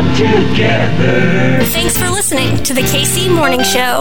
come 0.00 0.16
together. 0.16 1.62
Thanks 1.64 1.98
for 1.98 2.08
listening 2.08 2.62
to 2.64 2.72
the 2.72 2.80
KC 2.80 3.34
Morning 3.34 3.62
Show. 3.62 4.00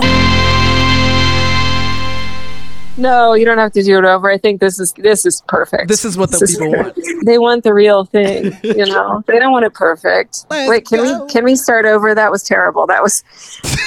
No, 2.96 3.34
you 3.34 3.44
don't 3.46 3.58
have 3.58 3.72
to 3.74 3.84
do 3.84 3.98
it 3.98 4.06
over. 4.06 4.30
I 4.30 4.38
think 4.38 4.62
this 4.62 4.80
is 4.80 4.94
this 4.94 5.26
is 5.26 5.42
perfect. 5.48 5.88
This 5.90 6.06
is 6.06 6.18
what 6.18 6.32
the 6.32 6.38
This 6.38 6.58
people 6.58 6.72
want. 6.72 6.98
They 7.26 7.38
want 7.38 7.64
the 7.64 7.74
real 7.74 8.06
thing, 8.06 8.58
you 8.64 8.86
know. 8.86 9.24
they 9.28 9.40
don't 9.40 9.52
want 9.52 9.66
it 9.66 9.74
perfect. 9.74 10.46
Let's 10.50 10.70
Wait, 10.70 10.86
can 10.86 11.00
go. 11.00 11.26
we 11.26 11.32
can 11.32 11.44
we 11.44 11.56
start 11.56 11.86
over? 11.86 12.16
That 12.16 12.32
was 12.32 12.44
terrible. 12.44 12.88
That 12.88 13.02
was 13.04 13.24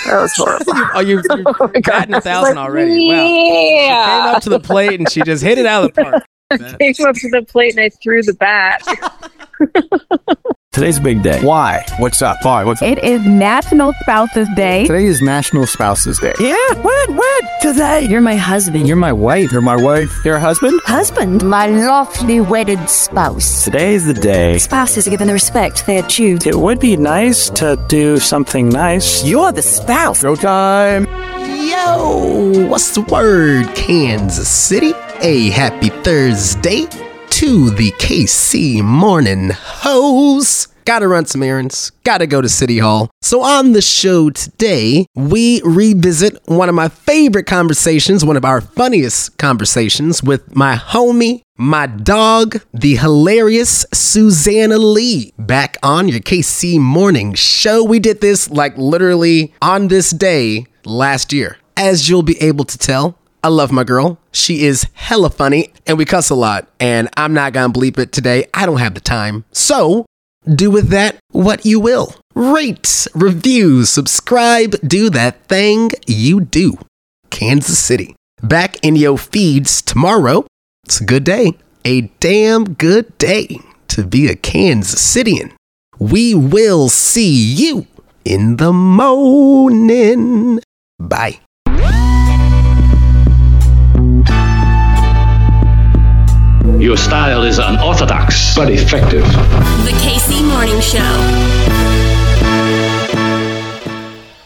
that 0.07 0.21
was 0.21 0.33
horrible. 0.35 0.73
Oh, 0.95 1.01
you, 1.01 1.23
you're 1.31 1.43
Oh 1.61 1.71
my 1.75 1.81
batting 1.81 2.15
a 2.15 2.21
thousand 2.21 2.57
Like, 2.57 2.69
already. 2.69 3.09
Wow. 3.09 4.27
Came 4.27 4.35
up 4.37 4.43
to 4.43 4.51
the 4.51 4.61
plate 4.61 4.99
and 4.99 5.11
she 5.11 5.23
just 5.23 5.43
hit 5.43 5.59
it 5.59 5.67
out 5.67 5.85
of 5.85 5.95
the 5.95 6.03
park. 6.03 6.25
I 6.51 6.93
came 6.93 7.07
up 7.07 7.15
to 7.17 7.31
the 7.31 7.43
plate 7.49 7.75
and 7.77 7.81
I 7.81 7.89
threw 7.89 8.23
the 8.23 8.35
bat. 8.35 8.83
Today's 10.73 10.97
a 10.97 11.03
big 11.03 11.23
day. 11.23 11.39
Why? 11.43 11.85
What's 11.99 12.23
up? 12.23 12.39
Why? 12.41 12.65
What's 12.65 12.81
up? 12.81 12.89
It 12.89 13.05
is 13.05 13.23
National 13.27 13.93
Spouses 14.01 14.49
Day. 14.57 14.87
Today 14.87 15.05
is 15.05 15.21
National 15.21 15.67
Spouses 15.67 16.19
Day. 16.19 16.33
Yeah, 16.41 16.57
what? 16.77 17.11
What? 17.11 17.45
Today? 17.61 18.07
You're 18.09 18.23
my 18.23 18.37
husband. 18.37 18.89
You're 18.89 18.97
my 18.97 19.13
wife. 19.13 19.53
You're 19.53 19.61
my 19.61 19.77
wife. 19.77 20.11
You're 20.25 20.37
a 20.37 20.41
husband? 20.41 20.81
husband. 20.87 21.43
My 21.45 21.67
lovely 21.67 22.41
wedded 22.41 22.89
spouse. 22.89 23.65
Today 23.65 23.93
is 23.93 24.07
the 24.07 24.15
day. 24.15 24.57
Spouses 24.57 25.07
are 25.07 25.11
given 25.11 25.27
the 25.27 25.35
respect 25.35 25.85
they 25.85 25.99
are 25.99 26.09
due. 26.09 26.39
It 26.47 26.55
would 26.55 26.81
be 26.81 26.97
nice 26.97 27.51
to 27.51 27.77
do 27.89 28.17
something 28.17 28.71
nice. 28.71 29.23
You're 29.27 29.53
the 29.53 29.61
spouse. 29.61 30.23
Go 30.23 30.37
time. 30.37 31.05
Yo, 31.69 32.67
what's 32.69 32.95
the 32.95 33.03
word, 33.03 33.67
Kansas 33.75 34.49
City? 34.49 34.95
A 35.21 35.51
happy 35.51 35.91
Thursday 35.91 36.87
to 37.43 37.71
the 37.71 37.91
KC 37.93 38.83
Morning 38.83 39.51
Hoes. 39.53 40.69
Gotta 40.85 41.07
run 41.07 41.27
some 41.27 41.45
errands, 41.45 41.93
gotta 42.03 42.27
go 42.27 42.41
to 42.41 42.49
City 42.49 42.79
Hall. 42.79 43.09
So, 43.23 43.43
on 43.43 43.73
the 43.73 43.81
show 43.83 44.31
today, 44.31 45.07
we 45.15 45.63
revisit 45.65 46.39
one 46.47 46.69
of 46.69 46.75
my 46.75 46.89
favorite 46.89 47.47
conversations, 47.47 48.25
one 48.25 48.37
of 48.37 48.45
our 48.45 48.61
funniest 48.61 49.39
conversations 49.39 50.25
with 50.25 50.57
my 50.57 50.75
homie, 50.75 51.43
my 51.57 51.87
dog, 51.87 52.63
the 52.75 52.97
hilarious 52.97 53.87
Susanna 53.93 54.79
Lee. 54.79 55.33
Back 55.39 55.77
on 55.85 56.09
your 56.09 56.21
KC 56.21 56.81
Morning 56.81 57.35
Show. 57.35 57.85
We 57.85 58.01
did 58.01 58.21
this 58.21 58.51
like 58.51 58.77
literally 58.77 59.55
on 59.63 59.87
this 59.87 60.11
day 60.11 60.67
last 60.85 61.33
year. 61.33 61.59
As 61.77 62.09
you'll 62.09 62.23
be 62.25 62.41
able 62.43 62.65
to 62.65 62.77
tell, 62.77 63.17
I 63.45 63.49
love 63.49 63.71
my 63.71 63.85
girl. 63.85 64.19
She 64.33 64.65
is 64.65 64.87
hella 64.95 65.31
funny 65.31 65.73
and 65.87 65.97
we 65.99 66.05
cuss 66.05 66.31
a 66.31 66.35
lot. 66.35 66.69
And 66.81 67.09
I'm 67.17 67.35
not 67.35 67.53
gonna 67.53 67.73
bleep 67.73 67.99
it 67.99 68.13
today. 68.13 68.47
I 68.53 68.67
don't 68.67 68.79
have 68.79 68.95
the 68.95 69.01
time. 69.01 69.45
So, 69.53 70.07
do 70.47 70.71
with 70.71 70.89
that 70.89 71.17
what 71.31 71.65
you 71.65 71.81
will. 71.81 72.15
Rate, 72.35 73.07
review, 73.15 73.85
subscribe, 73.85 74.75
do 74.87 75.11
that 75.11 75.45
thing 75.47 75.91
you 76.07 76.41
do. 76.41 76.79
Kansas 77.31 77.79
City. 77.79 78.17
Back 78.43 78.77
in 78.85 78.97
your 78.97 79.19
feeds 79.19 79.83
tomorrow. 79.83 80.47
It's 80.85 81.01
a 81.01 81.05
good 81.05 81.25
day. 81.25 81.53
A 81.85 82.03
damn 82.21 82.75
good 82.75 83.17
day 83.19 83.59
to 83.89 84.05
be 84.05 84.29
a 84.29 84.37
Kansas 84.37 85.01
Citian. 85.01 85.53
We 85.99 86.35
will 86.35 86.89
see 86.89 87.33
you 87.33 87.87
in 88.25 88.57
the 88.57 88.73
morning. 88.73 90.61
Bye. 90.99 91.41
Your 96.83 96.97
style 96.97 97.45
is 97.45 97.61
unorthodox, 97.61 98.57
but 98.57 98.69
effective. 98.69 99.23
The 99.23 99.93
KC 100.03 100.45
Morning 100.49 100.81
Show. 100.81 100.99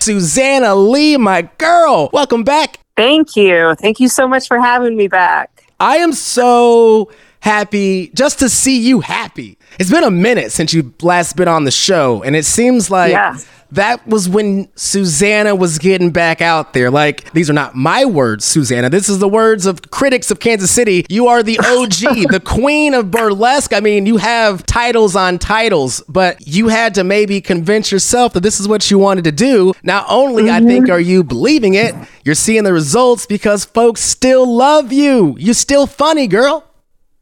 Susanna 0.01 0.75
Lee, 0.75 1.17
my 1.17 1.49
girl, 1.57 2.11
welcome 2.13 2.45
back. 2.45 2.81
Thank 2.95 3.37
you. 3.37 3.75
Thank 3.77 4.01
you 4.01 4.09
so 4.11 4.29
much 4.29 4.49
for 4.49 4.61
having 4.61 4.99
me 4.99 5.09
back. 5.09 5.73
I 5.81 5.97
am 5.97 6.13
so 6.13 7.11
happy 7.47 8.09
just 8.09 8.41
to 8.41 8.49
see 8.49 8.79
you 8.81 9.01
happy. 9.01 9.57
It's 9.79 9.91
been 9.91 10.05
a 10.05 10.11
minute 10.11 10.53
since 10.53 10.75
you 10.75 10.93
last 11.01 11.37
been 11.37 11.49
on 11.49 11.65
the 11.65 11.71
show, 11.71 12.23
and 12.23 12.35
it 12.35 12.45
seems 12.45 12.91
like 12.91 13.13
Yeah. 13.13 13.37
that 13.73 14.07
was 14.07 14.29
when 14.29 14.69
Susanna 14.75 15.55
was 15.55 15.79
getting 15.79 16.11
back 16.11 16.43
out 16.43 16.73
there. 16.73 16.91
Like, 16.91 17.33
these 17.33 17.49
are 17.49 17.53
not 17.53 17.75
my 17.77 18.05
words, 18.05 18.45
Susanna. 18.45 18.91
This 18.91 19.09
is 19.09 19.19
the 19.21 19.29
words 19.29 19.65
of 19.65 19.91
critics 19.91 20.31
of 20.31 20.41
Kansas 20.41 20.71
City. 20.71 21.07
You 21.09 21.29
are 21.29 21.43
the 21.43 21.59
OG, 21.59 22.29
the 22.31 22.41
queen 22.45 22.95
of 22.95 23.11
burlesque. 23.11 23.73
I 23.73 23.81
mean, 23.81 24.07
you 24.07 24.17
have 24.17 24.67
titles 24.67 25.15
on 25.15 25.39
titles, 25.39 26.03
but 26.09 26.47
you 26.47 26.69
had 26.69 26.95
to 26.97 27.05
maybe 27.05 27.41
convince 27.41 27.93
yourself 27.93 28.33
that 28.33 28.43
this 28.43 28.59
is 28.59 28.67
what 28.67 28.91
you 28.91 28.99
wanted 28.99 29.25
to 29.25 29.33
do. 29.33 29.73
Not 29.85 30.05
only, 30.09 30.51
I 30.51 30.61
think, 30.61 30.87
mm-hmm. 30.87 30.93
are 30.95 31.01
you 31.01 31.23
believing 31.23 31.75
it, 31.75 31.95
you're 32.25 32.35
seeing 32.35 32.65
the 32.65 32.73
results 32.73 33.25
because 33.27 33.65
folks 33.65 34.01
still 34.01 34.47
love 34.53 34.93
you. 34.93 35.37
You're 35.39 35.55
still 35.55 35.87
funny, 35.87 36.27
girl. 36.27 36.66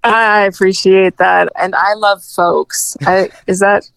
I 0.05 0.43
appreciate 0.43 1.17
that. 1.17 1.49
And 1.57 1.75
I 1.75 1.95
love 1.95 2.23
folks. 2.23 2.97
I, 3.03 3.31
is 3.47 3.59
that? 3.61 3.91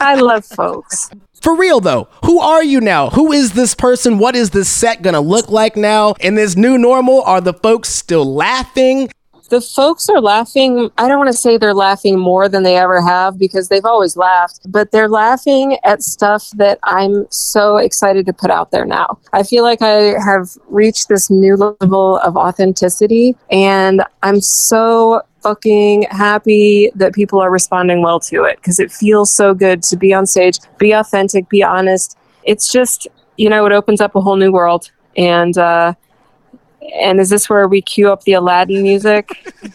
I 0.00 0.16
love 0.16 0.44
folks. 0.44 1.10
For 1.40 1.56
real 1.56 1.80
though, 1.80 2.08
who 2.24 2.40
are 2.40 2.62
you 2.62 2.80
now? 2.80 3.10
Who 3.10 3.32
is 3.32 3.52
this 3.52 3.74
person? 3.74 4.18
What 4.18 4.36
is 4.36 4.50
this 4.50 4.68
set 4.68 5.02
gonna 5.02 5.20
look 5.20 5.48
like 5.48 5.76
now? 5.76 6.14
In 6.20 6.36
this 6.36 6.56
new 6.56 6.78
normal, 6.78 7.22
are 7.22 7.40
the 7.40 7.52
folks 7.52 7.88
still 7.88 8.24
laughing? 8.24 9.10
The 9.50 9.60
folks 9.60 10.08
are 10.08 10.20
laughing. 10.20 10.90
I 10.96 11.08
don't 11.08 11.18
want 11.18 11.30
to 11.30 11.36
say 11.36 11.58
they're 11.58 11.74
laughing 11.74 12.18
more 12.18 12.48
than 12.48 12.62
they 12.62 12.78
ever 12.78 13.02
have 13.02 13.38
because 13.38 13.68
they've 13.68 13.84
always 13.84 14.16
laughed, 14.16 14.60
but 14.66 14.92
they're 14.92 15.10
laughing 15.10 15.76
at 15.84 16.02
stuff 16.02 16.48
that 16.54 16.78
I'm 16.84 17.26
so 17.30 17.76
excited 17.76 18.24
to 18.26 18.32
put 18.32 18.50
out 18.50 18.70
there 18.70 18.86
now. 18.86 19.18
I 19.34 19.42
feel 19.42 19.62
like 19.62 19.82
I 19.82 20.18
have 20.24 20.56
reached 20.68 21.08
this 21.08 21.28
new 21.28 21.56
level 21.56 22.16
of 22.18 22.34
authenticity 22.34 23.36
and 23.50 24.02
I'm 24.22 24.40
so 24.40 25.20
fucking 25.42 26.06
happy 26.10 26.90
that 26.94 27.14
people 27.14 27.40
are 27.40 27.50
responding 27.50 28.02
well 28.02 28.20
to 28.20 28.44
it 28.44 28.56
because 28.56 28.78
it 28.78 28.90
feels 28.90 29.34
so 29.34 29.54
good 29.54 29.82
to 29.84 29.96
be 29.96 30.14
on 30.14 30.26
stage, 30.26 30.58
be 30.78 30.92
authentic, 30.92 31.48
be 31.48 31.62
honest. 31.62 32.16
It's 32.44 32.70
just, 32.70 33.06
you 33.36 33.48
know, 33.48 33.66
it 33.66 33.72
opens 33.72 34.00
up 34.00 34.14
a 34.14 34.20
whole 34.20 34.36
new 34.36 34.52
world. 34.52 34.90
And, 35.16 35.56
uh, 35.58 35.94
and 36.94 37.20
is 37.20 37.30
this 37.30 37.48
where 37.48 37.68
we 37.68 37.82
cue 37.82 38.10
up 38.10 38.22
the 38.22 38.32
Aladdin 38.32 38.82
music? 38.82 39.28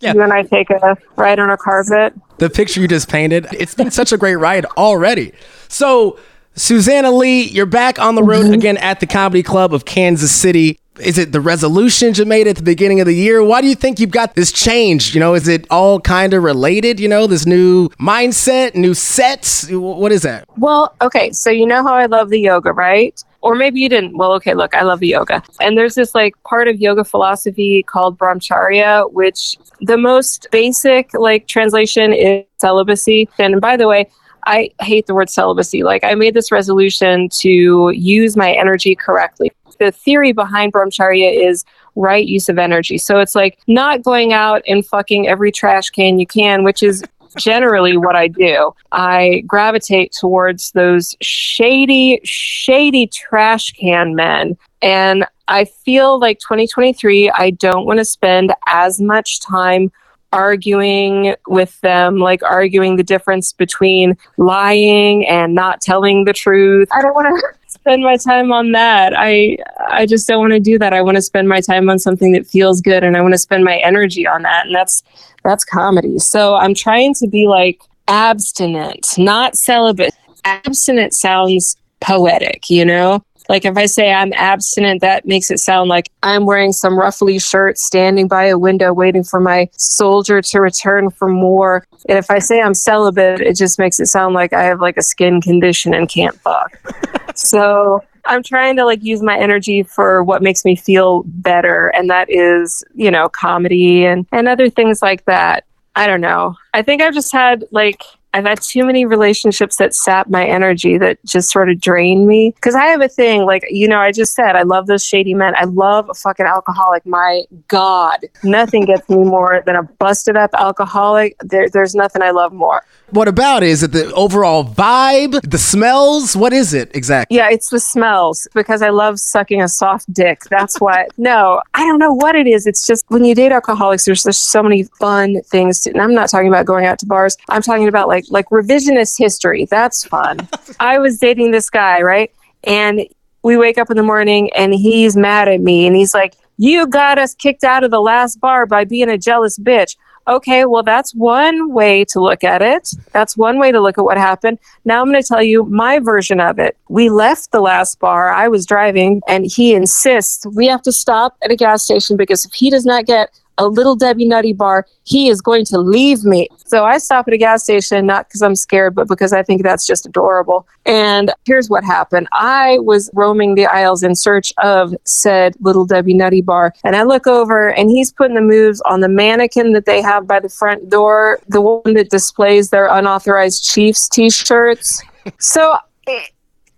Yeah. 0.00 0.14
You 0.14 0.22
and 0.22 0.32
I 0.32 0.42
take 0.42 0.70
a 0.70 0.96
ride 1.16 1.38
on 1.38 1.50
a 1.50 1.56
carpet. 1.56 2.14
The 2.38 2.48
picture 2.48 2.80
you 2.80 2.86
just 2.86 3.08
painted, 3.08 3.48
it's 3.52 3.74
been 3.74 3.90
such 3.90 4.12
a 4.12 4.16
great 4.16 4.36
ride 4.36 4.64
already. 4.76 5.32
So, 5.66 6.18
Susanna 6.54 7.10
Lee, 7.10 7.42
you're 7.42 7.66
back 7.66 7.98
on 7.98 8.14
the 8.14 8.22
road 8.22 8.52
again 8.52 8.76
at 8.76 9.00
the 9.00 9.06
Comedy 9.06 9.42
Club 9.42 9.74
of 9.74 9.84
Kansas 9.84 10.32
City. 10.32 10.78
Is 11.00 11.18
it 11.18 11.32
the 11.32 11.40
resolutions 11.40 12.18
you 12.18 12.24
made 12.24 12.46
at 12.46 12.56
the 12.56 12.62
beginning 12.62 13.00
of 13.00 13.06
the 13.06 13.14
year? 13.14 13.42
Why 13.42 13.60
do 13.60 13.68
you 13.68 13.74
think 13.74 14.00
you've 14.00 14.10
got 14.10 14.34
this 14.34 14.52
change? 14.52 15.14
You 15.14 15.20
know, 15.20 15.34
is 15.34 15.48
it 15.48 15.66
all 15.70 16.00
kind 16.00 16.34
of 16.34 16.42
related? 16.42 16.98
You 17.00 17.08
know, 17.08 17.26
this 17.26 17.46
new 17.46 17.88
mindset, 17.90 18.74
new 18.74 18.94
sets? 18.94 19.70
What 19.70 20.12
is 20.12 20.22
that? 20.22 20.48
Well, 20.56 20.94
okay, 21.00 21.32
so 21.32 21.50
you 21.50 21.66
know 21.66 21.82
how 21.82 21.94
I 21.94 22.06
love 22.06 22.30
the 22.30 22.40
yoga, 22.40 22.72
right? 22.72 23.22
Or 23.40 23.54
maybe 23.54 23.80
you 23.80 23.88
didn't. 23.88 24.16
Well, 24.16 24.32
okay, 24.34 24.54
look, 24.54 24.74
I 24.74 24.82
love 24.82 24.98
the 25.00 25.08
yoga. 25.08 25.42
And 25.60 25.78
there's 25.78 25.94
this 25.94 26.14
like 26.14 26.34
part 26.42 26.66
of 26.66 26.80
yoga 26.80 27.04
philosophy 27.04 27.84
called 27.84 28.18
brahmacharya, 28.18 29.12
which 29.12 29.56
the 29.80 29.96
most 29.96 30.48
basic 30.50 31.14
like 31.14 31.46
translation 31.46 32.12
is 32.12 32.44
celibacy. 32.58 33.28
And 33.38 33.60
by 33.60 33.76
the 33.76 33.86
way, 33.86 34.10
I 34.46 34.70
hate 34.80 35.06
the 35.06 35.14
word 35.14 35.28
celibacy. 35.28 35.82
Like 35.82 36.02
I 36.04 36.14
made 36.14 36.34
this 36.34 36.50
resolution 36.50 37.28
to 37.40 37.90
use 37.90 38.36
my 38.36 38.52
energy 38.52 38.94
correctly. 38.94 39.52
The 39.78 39.92
theory 39.92 40.32
behind 40.32 40.72
brahmacharya 40.72 41.48
is 41.48 41.64
right 41.96 42.26
use 42.26 42.48
of 42.48 42.58
energy. 42.58 42.98
So 42.98 43.18
it's 43.18 43.34
like 43.34 43.58
not 43.66 44.02
going 44.02 44.32
out 44.32 44.62
and 44.66 44.86
fucking 44.86 45.28
every 45.28 45.52
trash 45.52 45.90
can 45.90 46.18
you 46.18 46.26
can, 46.26 46.64
which 46.64 46.82
is 46.82 47.04
generally 47.36 47.96
what 47.96 48.16
I 48.16 48.28
do. 48.28 48.74
I 48.92 49.42
gravitate 49.46 50.12
towards 50.12 50.72
those 50.72 51.14
shady, 51.20 52.20
shady 52.24 53.06
trash 53.06 53.72
can 53.72 54.14
men. 54.14 54.56
And 54.80 55.26
I 55.48 55.64
feel 55.64 56.18
like 56.18 56.38
2023, 56.40 57.30
I 57.30 57.50
don't 57.50 57.86
want 57.86 57.98
to 57.98 58.04
spend 58.04 58.52
as 58.66 59.00
much 59.00 59.40
time 59.40 59.90
arguing 60.32 61.34
with 61.46 61.80
them, 61.80 62.18
like 62.18 62.42
arguing 62.42 62.96
the 62.96 63.02
difference 63.02 63.52
between 63.52 64.16
lying 64.36 65.26
and 65.26 65.54
not 65.54 65.80
telling 65.80 66.24
the 66.24 66.32
truth. 66.32 66.88
I 66.92 67.02
don't 67.02 67.14
want 67.14 67.40
to 67.40 67.58
spend 67.68 68.02
my 68.02 68.16
time 68.16 68.52
on 68.52 68.72
that. 68.72 69.14
I 69.16 69.56
I 69.88 70.06
just 70.06 70.26
don't 70.26 70.40
want 70.40 70.52
to 70.52 70.60
do 70.60 70.78
that. 70.78 70.92
I 70.92 71.02
want 71.02 71.16
to 71.16 71.22
spend 71.22 71.48
my 71.48 71.60
time 71.60 71.88
on 71.88 71.98
something 71.98 72.32
that 72.32 72.46
feels 72.46 72.80
good 72.80 73.04
and 73.04 73.16
I 73.16 73.20
want 73.20 73.34
to 73.34 73.38
spend 73.38 73.64
my 73.64 73.76
energy 73.78 74.26
on 74.26 74.42
that. 74.42 74.66
And 74.66 74.74
that's 74.74 75.02
that's 75.44 75.64
comedy. 75.64 76.18
So 76.18 76.54
I'm 76.54 76.74
trying 76.74 77.14
to 77.14 77.28
be 77.28 77.46
like 77.46 77.80
abstinent, 78.08 79.14
not 79.16 79.56
celibate. 79.56 80.14
Abstinent 80.44 81.14
sounds 81.14 81.76
poetic, 82.00 82.70
you 82.70 82.84
know? 82.84 83.22
Like 83.48 83.64
if 83.64 83.76
I 83.76 83.86
say 83.86 84.12
I'm 84.12 84.32
abstinent, 84.34 85.00
that 85.00 85.26
makes 85.26 85.50
it 85.50 85.58
sound 85.58 85.88
like 85.88 86.10
I'm 86.22 86.44
wearing 86.44 86.72
some 86.72 86.98
ruffly 86.98 87.38
shirt, 87.38 87.78
standing 87.78 88.28
by 88.28 88.44
a 88.44 88.58
window, 88.58 88.92
waiting 88.92 89.24
for 89.24 89.40
my 89.40 89.70
soldier 89.72 90.42
to 90.42 90.60
return 90.60 91.10
from 91.10 91.40
war. 91.40 91.86
And 92.08 92.18
if 92.18 92.30
I 92.30 92.40
say 92.40 92.60
I'm 92.60 92.74
celibate, 92.74 93.40
it 93.40 93.56
just 93.56 93.78
makes 93.78 93.98
it 94.00 94.06
sound 94.06 94.34
like 94.34 94.52
I 94.52 94.64
have 94.64 94.80
like 94.80 94.98
a 94.98 95.02
skin 95.02 95.40
condition 95.40 95.94
and 95.94 96.08
can't 96.08 96.38
fuck. 96.40 96.78
so 97.34 98.02
I'm 98.26 98.42
trying 98.42 98.76
to 98.76 98.84
like 98.84 99.02
use 99.02 99.22
my 99.22 99.38
energy 99.38 99.82
for 99.82 100.22
what 100.22 100.42
makes 100.42 100.64
me 100.64 100.76
feel 100.76 101.22
better, 101.26 101.88
and 101.88 102.10
that 102.10 102.30
is, 102.30 102.84
you 102.94 103.10
know, 103.10 103.28
comedy 103.30 104.04
and 104.04 104.26
and 104.30 104.46
other 104.46 104.68
things 104.68 105.00
like 105.00 105.24
that. 105.24 105.64
I 105.96 106.06
don't 106.06 106.20
know. 106.20 106.54
I 106.74 106.82
think 106.82 107.00
I've 107.00 107.14
just 107.14 107.32
had 107.32 107.64
like 107.72 108.02
I've 108.38 108.44
had 108.44 108.60
too 108.62 108.84
many 108.84 109.04
relationships 109.04 109.76
that 109.76 109.94
sap 109.94 110.28
my 110.28 110.46
energy 110.46 110.96
that 110.98 111.18
just 111.24 111.50
sort 111.50 111.68
of 111.70 111.80
drain 111.80 112.26
me. 112.26 112.52
Because 112.54 112.74
I 112.74 112.86
have 112.86 113.02
a 113.02 113.08
thing, 113.08 113.44
like, 113.44 113.64
you 113.68 113.88
know, 113.88 113.98
I 113.98 114.12
just 114.12 114.34
said, 114.34 114.56
I 114.56 114.62
love 114.62 114.86
those 114.86 115.04
shady 115.04 115.34
men. 115.34 115.54
I 115.56 115.64
love 115.64 116.08
a 116.08 116.14
fucking 116.14 116.46
alcoholic. 116.46 117.04
My 117.04 117.44
God, 117.66 118.26
nothing 118.44 118.84
gets 118.84 119.08
me 119.08 119.24
more 119.24 119.62
than 119.66 119.76
a 119.76 119.82
busted 119.82 120.36
up 120.36 120.50
alcoholic. 120.54 121.36
There, 121.40 121.68
there's 121.68 121.94
nothing 121.94 122.22
I 122.22 122.30
love 122.30 122.52
more. 122.52 122.84
What 123.10 123.26
about 123.26 123.62
it? 123.62 123.70
Is 123.70 123.82
it 123.82 123.92
the 123.92 124.12
overall 124.12 124.64
vibe, 124.64 125.40
the 125.48 125.56
smells? 125.56 126.36
What 126.36 126.52
is 126.52 126.74
it 126.74 126.94
exactly? 126.94 127.38
Yeah, 127.38 127.48
it's 127.50 127.70
the 127.70 127.80
smells 127.80 128.46
because 128.54 128.82
I 128.82 128.90
love 128.90 129.18
sucking 129.18 129.62
a 129.62 129.68
soft 129.68 130.12
dick. 130.12 130.42
That's 130.50 130.78
what. 130.80 131.08
no, 131.16 131.62
I 131.74 131.84
don't 131.84 131.98
know 131.98 132.12
what 132.12 132.34
it 132.34 132.46
is. 132.46 132.66
It's 132.66 132.86
just 132.86 133.06
when 133.08 133.24
you 133.24 133.34
date 133.34 133.50
alcoholics, 133.50 134.04
there's 134.04 134.22
just 134.22 134.50
so 134.50 134.62
many 134.62 134.84
fun 134.84 135.40
things. 135.42 135.80
To, 135.80 135.90
and 135.90 136.02
I'm 136.02 136.14
not 136.14 136.28
talking 136.28 136.48
about 136.48 136.66
going 136.66 136.84
out 136.84 136.98
to 136.98 137.06
bars. 137.06 137.36
I'm 137.48 137.62
talking 137.62 137.88
about 137.88 138.08
like 138.08 138.27
like 138.30 138.48
revisionist 138.50 139.18
history. 139.18 139.66
That's 139.66 140.04
fun. 140.04 140.48
I 140.80 140.98
was 140.98 141.18
dating 141.18 141.50
this 141.50 141.70
guy, 141.70 142.02
right? 142.02 142.32
And 142.64 143.06
we 143.42 143.56
wake 143.56 143.78
up 143.78 143.90
in 143.90 143.96
the 143.96 144.02
morning 144.02 144.50
and 144.54 144.74
he's 144.74 145.16
mad 145.16 145.48
at 145.48 145.60
me 145.60 145.86
and 145.86 145.96
he's 145.96 146.14
like, 146.14 146.34
"You 146.56 146.86
got 146.86 147.18
us 147.18 147.34
kicked 147.34 147.64
out 147.64 147.84
of 147.84 147.90
the 147.90 148.00
last 148.00 148.40
bar 148.40 148.66
by 148.66 148.84
being 148.84 149.08
a 149.08 149.18
jealous 149.18 149.58
bitch." 149.58 149.96
Okay, 150.28 150.66
well, 150.66 150.82
that's 150.82 151.14
one 151.14 151.72
way 151.72 152.04
to 152.04 152.20
look 152.20 152.44
at 152.44 152.60
it. 152.60 152.92
That's 153.12 153.34
one 153.34 153.58
way 153.58 153.72
to 153.72 153.80
look 153.80 153.96
at 153.96 154.04
what 154.04 154.18
happened. 154.18 154.58
Now 154.84 155.00
I'm 155.00 155.10
going 155.10 155.22
to 155.22 155.26
tell 155.26 155.42
you 155.42 155.64
my 155.64 156.00
version 156.00 156.38
of 156.38 156.58
it. 156.58 156.76
We 156.90 157.08
left 157.08 157.50
the 157.50 157.60
last 157.60 157.98
bar. 157.98 158.28
I 158.30 158.46
was 158.48 158.66
driving, 158.66 159.22
and 159.26 159.46
he 159.46 159.74
insists 159.74 160.44
we 160.54 160.66
have 160.66 160.82
to 160.82 160.92
stop 160.92 161.36
at 161.42 161.50
a 161.50 161.56
gas 161.56 161.82
station 161.82 162.18
because 162.18 162.44
if 162.44 162.52
he 162.52 162.68
does 162.68 162.84
not 162.84 163.06
get 163.06 163.30
a 163.58 163.66
little 163.66 163.96
Debbie 163.96 164.24
Nutty 164.24 164.52
bar, 164.52 164.86
he 165.04 165.28
is 165.28 165.40
going 165.40 165.64
to 165.66 165.78
leave 165.78 166.24
me. 166.24 166.48
So 166.66 166.84
I 166.84 166.98
stop 166.98 167.28
at 167.28 167.34
a 167.34 167.38
gas 167.38 167.64
station, 167.64 168.06
not 168.06 168.28
because 168.28 168.40
I'm 168.40 168.56
scared, 168.56 168.94
but 168.94 169.08
because 169.08 169.32
I 169.32 169.42
think 169.42 169.62
that's 169.62 169.86
just 169.86 170.06
adorable. 170.06 170.66
And 170.86 171.32
here's 171.44 171.68
what 171.68 171.84
happened 171.84 172.28
I 172.32 172.78
was 172.80 173.10
roaming 173.14 173.54
the 173.54 173.66
aisles 173.66 174.02
in 174.02 174.14
search 174.14 174.52
of 174.58 174.94
said 175.04 175.54
little 175.60 175.84
Debbie 175.84 176.14
Nutty 176.14 176.40
bar. 176.40 176.72
And 176.84 176.96
I 176.96 177.02
look 177.02 177.26
over 177.26 177.72
and 177.74 177.90
he's 177.90 178.12
putting 178.12 178.36
the 178.36 178.40
moves 178.40 178.80
on 178.82 179.00
the 179.00 179.08
mannequin 179.08 179.72
that 179.72 179.86
they 179.86 180.00
have 180.00 180.26
by 180.26 180.40
the 180.40 180.48
front 180.48 180.88
door, 180.88 181.38
the 181.48 181.60
one 181.60 181.94
that 181.94 182.10
displays 182.10 182.70
their 182.70 182.86
unauthorized 182.86 183.64
Chiefs 183.64 184.08
t 184.08 184.30
shirts. 184.30 185.02
So, 185.38 185.76
eh, 186.06 186.24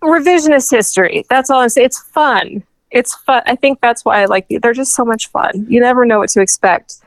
revisionist 0.03 0.71
history. 0.71 1.23
That's 1.29 1.49
all 1.49 1.61
I'm 1.61 1.69
saying. 1.69 1.85
It's 1.85 1.99
fun 1.99 2.63
it's 2.91 3.15
fun. 3.15 3.41
I 3.45 3.55
think 3.55 3.79
that's 3.81 4.05
why 4.05 4.21
I 4.21 4.25
like 4.25 4.47
these. 4.47 4.61
They're 4.61 4.73
just 4.73 4.93
so 4.93 5.05
much 5.05 5.29
fun. 5.29 5.65
You 5.67 5.79
never 5.79 6.05
know 6.05 6.19
what 6.19 6.29
to 6.31 6.41
expect. 6.41 6.97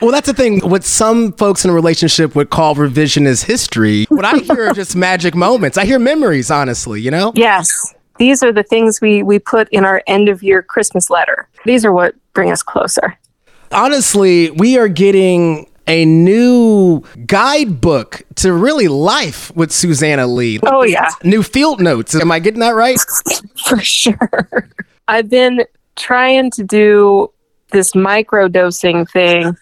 Well, 0.00 0.12
that's 0.12 0.26
the 0.26 0.34
thing. 0.34 0.60
What 0.60 0.84
some 0.84 1.32
folks 1.32 1.64
in 1.64 1.70
a 1.70 1.74
relationship 1.74 2.36
would 2.36 2.50
call 2.50 2.74
revisionist 2.76 3.44
history. 3.44 4.04
What 4.08 4.24
I 4.24 4.38
hear 4.38 4.68
are 4.68 4.74
just 4.74 4.94
magic 4.96 5.34
moments. 5.34 5.76
I 5.76 5.84
hear 5.84 5.98
memories, 5.98 6.50
honestly, 6.50 7.00
you 7.00 7.10
know? 7.10 7.32
Yes. 7.34 7.94
These 8.18 8.42
are 8.42 8.52
the 8.52 8.62
things 8.62 9.00
we, 9.00 9.22
we 9.22 9.38
put 9.38 9.68
in 9.70 9.84
our 9.84 10.02
end 10.06 10.28
of 10.28 10.42
year 10.42 10.62
Christmas 10.62 11.10
letter. 11.10 11.48
These 11.64 11.84
are 11.84 11.92
what 11.92 12.14
bring 12.32 12.50
us 12.50 12.62
closer. 12.62 13.18
Honestly, 13.72 14.50
we 14.50 14.78
are 14.78 14.88
getting 14.88 15.67
a 15.88 16.04
new 16.04 17.02
guidebook 17.26 18.22
to 18.36 18.52
really 18.52 18.88
life 18.88 19.54
with 19.56 19.72
Susanna 19.72 20.26
Lee. 20.26 20.60
Oh, 20.62 20.84
yeah. 20.84 21.10
New 21.24 21.42
field 21.42 21.80
notes. 21.80 22.14
Am 22.14 22.30
I 22.30 22.38
getting 22.38 22.60
that 22.60 22.70
right? 22.70 22.98
For 23.66 23.78
sure. 23.80 24.68
I've 25.08 25.28
been 25.28 25.64
trying 25.96 26.50
to 26.52 26.62
do 26.62 27.32
this 27.72 27.94
micro 27.94 28.48
dosing 28.48 29.06
thing 29.06 29.56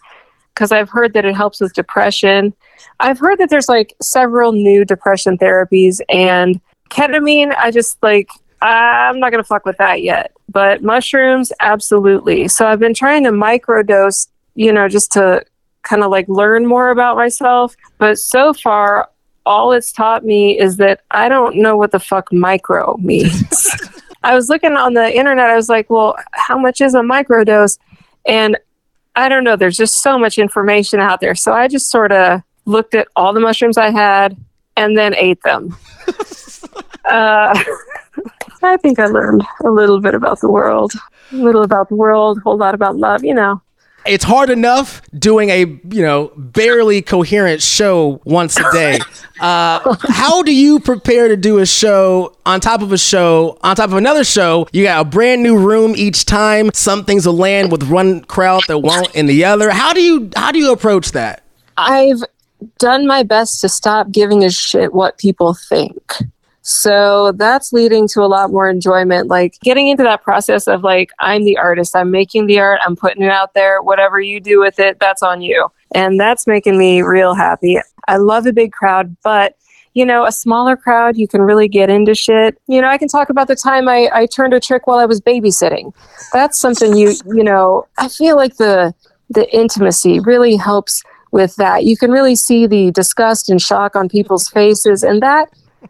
because 0.54 0.72
I've 0.72 0.90
heard 0.90 1.12
that 1.14 1.24
it 1.24 1.34
helps 1.34 1.60
with 1.60 1.72
depression. 1.74 2.52
I've 3.00 3.18
heard 3.18 3.38
that 3.38 3.50
there's 3.50 3.68
like 3.68 3.94
several 4.02 4.52
new 4.52 4.84
depression 4.84 5.38
therapies 5.38 6.00
and 6.08 6.60
ketamine. 6.90 7.54
I 7.56 7.70
just 7.70 8.02
like, 8.02 8.28
I'm 8.62 9.20
not 9.20 9.30
going 9.30 9.42
to 9.42 9.46
fuck 9.46 9.64
with 9.64 9.76
that 9.78 10.02
yet. 10.02 10.32
But 10.48 10.82
mushrooms, 10.82 11.52
absolutely. 11.60 12.48
So 12.48 12.66
I've 12.66 12.78
been 12.78 12.94
trying 12.94 13.24
to 13.24 13.32
micro 13.32 13.82
dose, 13.82 14.28
you 14.54 14.72
know, 14.72 14.88
just 14.88 15.12
to 15.12 15.44
kind 15.86 16.02
of 16.02 16.10
like 16.10 16.28
learn 16.28 16.66
more 16.66 16.90
about 16.90 17.16
myself. 17.16 17.76
But 17.98 18.18
so 18.18 18.52
far, 18.52 19.08
all 19.46 19.72
it's 19.72 19.92
taught 19.92 20.24
me 20.24 20.58
is 20.58 20.76
that 20.78 21.00
I 21.10 21.28
don't 21.28 21.56
know 21.56 21.76
what 21.76 21.92
the 21.92 22.00
fuck 22.00 22.32
micro 22.32 22.96
means. 22.98 23.70
I 24.22 24.34
was 24.34 24.48
looking 24.48 24.72
on 24.72 24.94
the 24.94 25.16
internet. 25.16 25.50
I 25.50 25.56
was 25.56 25.68
like, 25.68 25.88
well, 25.88 26.16
how 26.32 26.58
much 26.58 26.80
is 26.80 26.94
a 26.94 27.00
microdose? 27.00 27.78
And 28.26 28.58
I 29.14 29.28
don't 29.28 29.44
know. 29.44 29.54
There's 29.56 29.76
just 29.76 30.02
so 30.02 30.18
much 30.18 30.36
information 30.36 30.98
out 30.98 31.20
there. 31.20 31.36
So 31.36 31.52
I 31.52 31.68
just 31.68 31.90
sort 31.90 32.10
of 32.10 32.42
looked 32.64 32.94
at 32.94 33.06
all 33.14 33.32
the 33.32 33.40
mushrooms 33.40 33.78
I 33.78 33.90
had 33.90 34.36
and 34.76 34.98
then 34.98 35.14
ate 35.14 35.40
them. 35.42 35.76
uh, 37.08 37.62
I 38.62 38.76
think 38.78 38.98
I 38.98 39.06
learned 39.06 39.46
a 39.64 39.70
little 39.70 40.00
bit 40.00 40.14
about 40.14 40.40
the 40.40 40.50
world, 40.50 40.92
a 41.32 41.36
little 41.36 41.62
about 41.62 41.88
the 41.88 41.94
world, 41.94 42.38
a 42.38 42.40
whole 42.40 42.56
lot 42.56 42.74
about 42.74 42.96
love, 42.96 43.24
you 43.24 43.32
know 43.32 43.62
it's 44.08 44.24
hard 44.24 44.50
enough 44.50 45.02
doing 45.12 45.50
a 45.50 45.60
you 45.60 46.02
know 46.02 46.32
barely 46.36 47.02
coherent 47.02 47.62
show 47.62 48.20
once 48.24 48.58
a 48.58 48.70
day. 48.72 48.98
Uh, 49.38 49.94
how 50.08 50.42
do 50.42 50.54
you 50.54 50.80
prepare 50.80 51.28
to 51.28 51.36
do 51.36 51.58
a 51.58 51.66
show 51.66 52.34
on 52.46 52.58
top 52.58 52.80
of 52.80 52.90
a 52.90 52.96
show 52.96 53.58
on 53.60 53.76
top 53.76 53.90
of 53.90 53.96
another 53.98 54.24
show? 54.24 54.66
You 54.72 54.82
got 54.82 55.02
a 55.02 55.04
brand 55.04 55.42
new 55.42 55.58
room 55.58 55.92
each 55.94 56.24
time. 56.24 56.70
Some 56.72 57.04
things 57.04 57.26
will 57.26 57.36
land 57.36 57.70
with 57.70 57.82
one 57.90 58.22
crowd 58.22 58.62
that 58.68 58.78
won't 58.78 59.14
in 59.14 59.26
the 59.26 59.44
other. 59.44 59.68
How 59.68 59.92
do 59.92 60.00
you 60.00 60.30
how 60.36 60.52
do 60.52 60.58
you 60.58 60.72
approach 60.72 61.12
that? 61.12 61.42
I've 61.76 62.22
done 62.78 63.06
my 63.06 63.22
best 63.22 63.60
to 63.60 63.68
stop 63.68 64.10
giving 64.10 64.42
a 64.42 64.50
shit 64.50 64.94
what 64.94 65.18
people 65.18 65.52
think. 65.52 66.14
So 66.68 67.30
that's 67.30 67.72
leading 67.72 68.08
to 68.08 68.22
a 68.22 68.26
lot 68.26 68.50
more 68.50 68.68
enjoyment. 68.68 69.28
Like 69.28 69.56
getting 69.60 69.86
into 69.86 70.02
that 70.02 70.24
process 70.24 70.66
of 70.66 70.82
like, 70.82 71.12
I'm 71.20 71.44
the 71.44 71.56
artist, 71.56 71.94
I'm 71.94 72.10
making 72.10 72.46
the 72.46 72.58
art, 72.58 72.80
I'm 72.84 72.96
putting 72.96 73.22
it 73.22 73.30
out 73.30 73.54
there. 73.54 73.80
Whatever 73.80 74.18
you 74.18 74.40
do 74.40 74.58
with 74.58 74.80
it, 74.80 74.98
that's 74.98 75.22
on 75.22 75.42
you. 75.42 75.68
And 75.94 76.18
that's 76.18 76.44
making 76.44 76.76
me 76.76 77.02
real 77.02 77.34
happy. 77.34 77.78
I 78.08 78.16
love 78.16 78.46
a 78.46 78.52
big 78.52 78.72
crowd, 78.72 79.16
but 79.22 79.56
you 79.94 80.04
know, 80.04 80.26
a 80.26 80.32
smaller 80.32 80.76
crowd, 80.76 81.16
you 81.16 81.28
can 81.28 81.40
really 81.40 81.68
get 81.68 81.88
into 81.88 82.16
shit. 82.16 82.60
You 82.66 82.82
know, 82.82 82.88
I 82.88 82.98
can 82.98 83.06
talk 83.06 83.30
about 83.30 83.46
the 83.46 83.54
time 83.54 83.88
I, 83.88 84.10
I 84.12 84.26
turned 84.26 84.52
a 84.52 84.58
trick 84.58 84.88
while 84.88 84.98
I 84.98 85.06
was 85.06 85.20
babysitting. 85.20 85.94
That's 86.32 86.58
something 86.58 86.96
you, 86.96 87.14
you 87.26 87.44
know, 87.44 87.86
I 87.96 88.08
feel 88.08 88.34
like 88.34 88.56
the, 88.56 88.92
the 89.30 89.48
intimacy 89.54 90.18
really 90.18 90.56
helps 90.56 91.00
with 91.30 91.54
that. 91.56 91.84
You 91.84 91.96
can 91.96 92.10
really 92.10 92.34
see 92.34 92.66
the 92.66 92.90
disgust 92.90 93.48
and 93.48 93.62
shock 93.62 93.94
on 93.94 94.08
people's 94.08 94.48
faces. 94.48 95.04
And 95.04 95.22
that, 95.22 95.48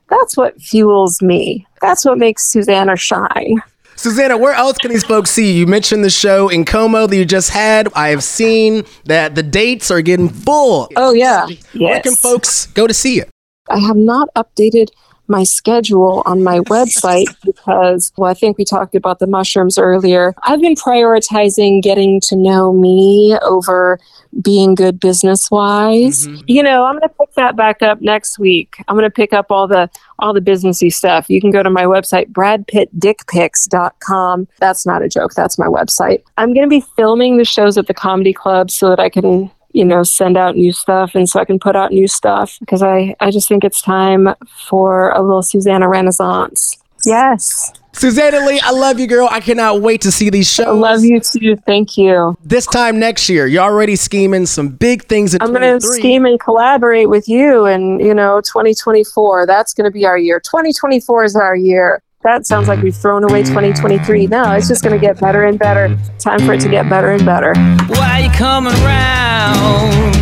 that's 0.08 0.36
what 0.36 0.60
fuels 0.60 1.22
me. 1.22 1.66
That's 1.80 2.04
what 2.04 2.18
makes 2.18 2.50
Susanna 2.50 2.96
shine. 2.96 3.62
Susanna, 3.96 4.36
where 4.36 4.52
else 4.52 4.76
can 4.76 4.90
these 4.90 5.04
folks 5.04 5.30
see 5.30 5.52
you? 5.52 5.60
You 5.60 5.66
mentioned 5.66 6.04
the 6.04 6.10
show 6.10 6.48
in 6.48 6.66
Como 6.66 7.06
that 7.06 7.16
you 7.16 7.24
just 7.24 7.50
had. 7.50 7.88
I 7.94 8.08
have 8.08 8.22
seen 8.22 8.84
that 9.06 9.34
the 9.34 9.42
dates 9.42 9.90
are 9.90 10.02
getting 10.02 10.28
full. 10.28 10.90
Oh, 10.96 11.14
yeah. 11.14 11.46
Yes. 11.48 11.64
Where 11.74 12.00
can 12.02 12.14
folks 12.14 12.66
go 12.66 12.86
to 12.86 12.92
see 12.92 13.20
it? 13.20 13.30
I 13.70 13.78
have 13.78 13.96
not 13.96 14.28
updated 14.36 14.90
my 15.28 15.44
schedule 15.44 16.22
on 16.26 16.44
my 16.44 16.60
website 16.60 17.34
because, 17.44 18.12
well, 18.16 18.30
I 18.30 18.34
think 18.34 18.58
we 18.58 18.64
talked 18.64 18.94
about 18.94 19.18
the 19.18 19.26
mushrooms 19.26 19.78
earlier. 19.78 20.34
I've 20.42 20.60
been 20.60 20.76
prioritizing 20.76 21.82
getting 21.82 22.20
to 22.22 22.36
know 22.36 22.72
me 22.72 23.36
over 23.42 23.98
being 24.42 24.74
good 24.74 25.00
business 25.00 25.50
wise. 25.50 26.26
Mm-hmm. 26.26 26.44
You 26.46 26.62
know, 26.62 26.84
I'm 26.84 26.98
going 26.98 27.08
to 27.08 27.08
pick 27.08 27.32
that 27.34 27.56
back 27.56 27.82
up 27.82 28.00
next 28.00 28.38
week. 28.38 28.76
I'm 28.88 28.96
going 28.96 29.08
to 29.08 29.10
pick 29.10 29.32
up 29.32 29.46
all 29.50 29.66
the 29.66 29.90
all 30.18 30.32
the 30.32 30.40
businessy 30.40 30.92
stuff. 30.92 31.28
You 31.28 31.40
can 31.40 31.50
go 31.50 31.62
to 31.62 31.70
my 31.70 31.84
website 31.84 32.32
bradpittdickpics.com. 32.32 34.48
That's 34.58 34.86
not 34.86 35.02
a 35.02 35.08
joke. 35.08 35.34
That's 35.34 35.58
my 35.58 35.66
website. 35.66 36.22
I'm 36.38 36.54
going 36.54 36.64
to 36.64 36.70
be 36.70 36.84
filming 36.96 37.36
the 37.38 37.44
shows 37.44 37.78
at 37.78 37.86
the 37.86 37.94
comedy 37.94 38.32
club 38.32 38.70
so 38.70 38.88
that 38.90 39.00
I 39.00 39.08
can 39.08 39.50
you 39.72 39.84
know 39.84 40.02
send 40.02 40.36
out 40.38 40.56
new 40.56 40.72
stuff 40.72 41.14
and 41.14 41.28
so 41.28 41.38
i 41.38 41.44
can 41.44 41.58
put 41.58 41.76
out 41.76 41.92
new 41.92 42.08
stuff 42.08 42.58
because 42.60 42.82
i 42.82 43.14
i 43.20 43.30
just 43.30 43.46
think 43.46 43.62
it's 43.62 43.82
time 43.82 44.34
for 44.66 45.10
a 45.10 45.20
little 45.20 45.42
susanna 45.42 45.86
renaissance 45.86 46.78
yes 47.04 47.74
Susanna 47.96 48.44
Lee, 48.44 48.60
I 48.62 48.72
love 48.72 49.00
you, 49.00 49.06
girl. 49.06 49.26
I 49.30 49.40
cannot 49.40 49.80
wait 49.80 50.02
to 50.02 50.12
see 50.12 50.28
these 50.28 50.50
shows. 50.50 50.66
I 50.66 50.70
love 50.70 51.02
you 51.02 51.18
too. 51.18 51.56
Thank 51.56 51.96
you. 51.96 52.36
This 52.44 52.66
time 52.66 52.98
next 52.98 53.30
year, 53.30 53.46
you're 53.46 53.62
already 53.62 53.96
scheming 53.96 54.44
some 54.44 54.68
big 54.68 55.04
things. 55.06 55.34
I'm 55.40 55.52
going 55.52 55.80
to 55.80 55.80
scheme 55.80 56.26
and 56.26 56.38
collaborate 56.38 57.08
with 57.08 57.26
you, 57.26 57.64
and 57.64 58.00
you 58.00 58.14
know, 58.14 58.42
2024. 58.42 59.46
That's 59.46 59.72
going 59.72 59.86
to 59.86 59.90
be 59.90 60.04
our 60.04 60.18
year. 60.18 60.40
2024 60.40 61.24
is 61.24 61.36
our 61.36 61.56
year. 61.56 62.02
that 62.22 62.46
sounds 62.46 62.68
like 62.68 62.82
we've 62.82 62.94
thrown 62.94 63.24
away 63.24 63.42
2023. 63.42 64.26
No, 64.26 64.52
it's 64.52 64.68
just 64.68 64.82
going 64.84 64.98
to 64.98 65.04
get 65.04 65.18
better 65.18 65.44
and 65.44 65.58
better. 65.58 65.96
Time 66.18 66.40
for 66.40 66.52
it 66.52 66.60
to 66.60 66.68
get 66.68 66.90
better 66.90 67.12
and 67.12 67.24
better. 67.24 67.54
Why 67.88 68.18
you 68.24 68.30
coming 68.36 68.74
around? 68.74 70.16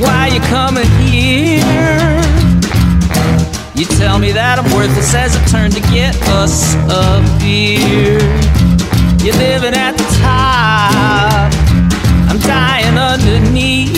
Why 0.00 0.28
you 0.32 0.40
coming 0.40 0.86
here? 1.04 2.22
You 3.76 3.84
tell 3.84 4.18
me 4.18 4.32
that 4.32 4.58
I'm 4.58 4.64
worthless 4.72 5.14
as 5.14 5.36
a 5.36 5.44
turn 5.52 5.70
to 5.72 5.80
get 5.80 5.95
us 6.36 6.74
a 6.90 7.20
beer. 7.40 8.20
You're 9.24 9.36
living 9.36 9.74
at 9.74 9.92
the 9.96 10.06
top, 10.22 11.50
I'm 12.28 12.38
dying 12.38 12.96
underneath. 12.96 13.94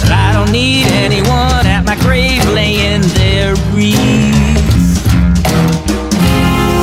But 0.00 0.12
I 0.12 0.32
don't 0.34 0.52
need 0.52 0.86
anyone 1.06 1.66
at 1.66 1.84
my 1.84 1.96
grave 1.96 2.44
laying 2.50 3.02
their 3.20 3.54
wreath. 3.72 4.62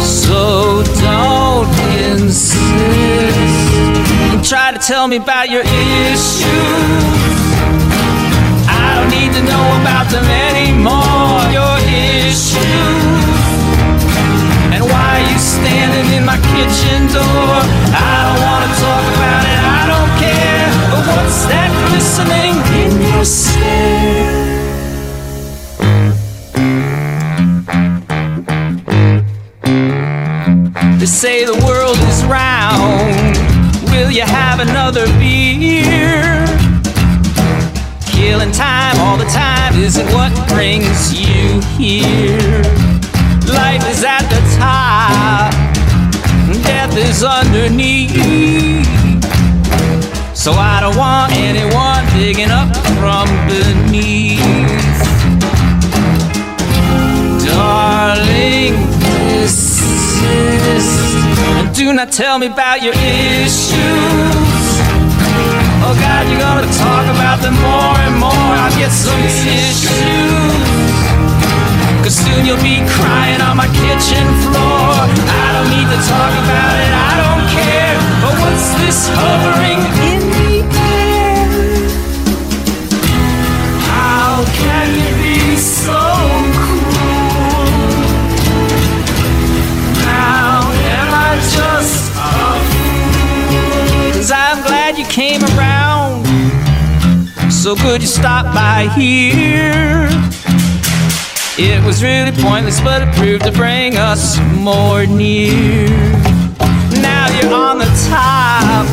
So 0.03 0.83
don't 1.01 1.69
insist 2.11 2.59
and 4.33 4.43
try 4.43 4.71
to 4.71 4.79
tell 4.79 5.07
me 5.07 5.17
about 5.17 5.49
your 5.49 5.63
issues. 5.63 7.08
Say 31.09 31.43
the 31.43 31.65
world 31.65 31.97
is 32.07 32.23
round. 32.25 33.35
Will 33.91 34.11
you 34.11 34.21
have 34.21 34.59
another 34.59 35.07
beer? 35.17 36.45
Killing 38.05 38.51
time 38.51 38.95
all 38.99 39.17
the 39.17 39.25
time 39.25 39.73
isn't 39.79 40.05
what 40.13 40.31
brings 40.49 41.11
you 41.11 41.61
here. 41.77 42.61
Life 43.49 43.83
is 43.89 44.03
at 44.03 44.21
the 44.29 44.41
top, 44.59 45.51
death 46.63 46.95
is 46.95 47.23
underneath. 47.23 48.85
So 50.35 50.51
I 50.51 50.79
don't 50.81 50.95
want 50.95 51.33
anyone 51.33 52.05
digging 52.13 52.51
up 52.51 52.75
from 52.99 53.27
beneath. 53.47 54.78
Not 61.99 62.13
tell 62.13 62.39
me 62.39 62.47
about 62.47 62.81
your 62.81 62.95
issues. 62.95 63.75
Oh 65.83 65.91
God, 65.99 66.31
you're 66.31 66.39
gonna 66.39 66.63
talk 66.79 67.03
about 67.11 67.43
them 67.43 67.59
more 67.59 67.99
and 68.07 68.15
more. 68.15 68.51
I'll 68.55 68.71
get 68.79 68.87
some 68.87 69.19
tissues. 69.19 69.91
Cause 71.99 72.15
soon 72.15 72.47
you'll 72.47 72.63
be 72.63 72.79
crying 72.95 73.43
on 73.43 73.59
my 73.59 73.67
kitchen 73.83 74.23
floor. 74.47 74.95
I 74.95 75.47
don't 75.59 75.67
need 75.75 75.91
to 75.91 75.99
talk 76.07 76.33
about 76.39 76.75
it, 76.79 76.91
I 76.95 77.13
don't 77.19 77.43
care. 77.51 77.99
But 78.23 78.33
what's 78.47 78.71
this 78.79 79.11
hovering 79.11 79.58
So 97.69 97.75
could 97.75 98.01
you 98.01 98.07
stop 98.07 98.51
by 98.51 98.89
here? 98.95 100.07
It 101.59 101.85
was 101.85 102.01
really 102.01 102.31
pointless, 102.31 102.81
but 102.81 103.03
it 103.03 103.13
proved 103.13 103.43
to 103.43 103.51
bring 103.51 103.95
us 103.95 104.39
more 104.55 105.05
near. 105.05 105.87
Now 106.99 107.27
you're 107.29 107.53
on 107.53 107.77
the 107.77 107.85
top, 108.09 108.87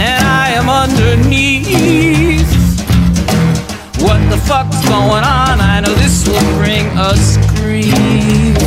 and 0.00 0.24
I 0.24 0.50
am 0.54 0.70
underneath. 0.70 2.46
What 4.00 4.20
the 4.30 4.38
fuck's 4.46 4.80
going 4.88 5.24
on? 5.24 5.60
I 5.60 5.80
know 5.84 5.94
this 5.94 6.28
will 6.28 6.58
bring 6.62 6.86
us 6.96 7.38
grief. 7.58 8.63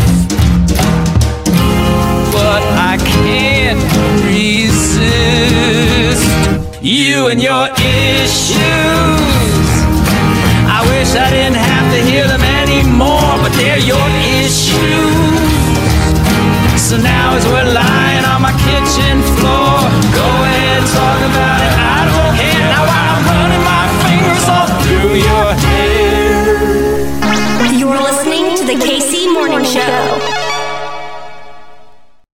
You 6.97 7.27
and 7.27 7.39
your 7.39 7.69
issues. 7.77 8.57
I 10.65 10.81
wish 10.89 11.13
I 11.13 11.29
didn't 11.29 11.61
have 11.61 11.93
to 11.93 11.99
hear 12.09 12.25
them 12.27 12.41
anymore, 12.41 13.37
but 13.37 13.53
they're 13.53 13.77
your 13.77 14.07
issues. 14.41 15.37
So 16.81 16.97
now 16.97 17.37
as 17.37 17.45
we're 17.45 17.69
lying 17.69 18.25
on 18.25 18.41
my 18.41 18.53
kitchen 18.65 19.21
floor, 19.37 19.77
go 20.09 20.25
ahead, 20.41 20.81
talk 20.89 21.21
about 21.29 21.61
it. 21.61 21.73
I 21.77 22.01
don't 22.09 22.33
care. 22.33 22.65
Now 22.73 22.89
I'm 22.89 23.21
running 23.29 23.61
my 23.61 23.85
fingers 24.01 24.45
all 24.49 24.69
through 24.81 25.21
your 25.21 25.53
hair. 25.53 26.57
You're 27.77 28.01
listening 28.01 28.57
to 28.57 28.65
the 28.65 28.73
KC 28.73 29.31
Morning 29.31 29.63
Show. 29.63 30.56